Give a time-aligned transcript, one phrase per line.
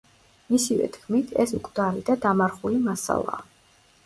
[0.53, 3.45] მისივე თქმით, ეს მკვდარი და დამარხული მასალაა.